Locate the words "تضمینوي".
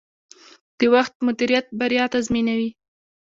2.13-2.69